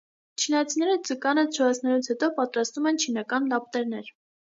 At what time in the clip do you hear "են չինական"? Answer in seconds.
2.93-3.47